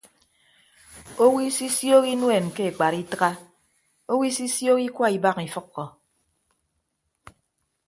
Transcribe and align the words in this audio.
Owo 1.25 1.37
isisioho 1.49 2.01
inuen 2.13 2.45
ke 2.55 2.63
ekpat 2.71 2.93
itịgha 3.03 3.31
owo 4.11 4.21
isisioho 4.31 4.79
ikua 4.87 5.07
ibak 5.17 5.37
ifʌkkọ. 5.47 5.83